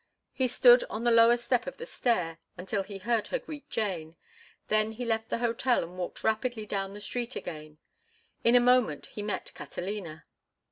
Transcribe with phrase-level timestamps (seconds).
[0.33, 4.15] He stood on the lower step of the stair until he heard her greet Jane;
[4.67, 7.77] then he left the hotel and walked rapidly down the street again.
[8.43, 10.25] In a moment he met Catalina.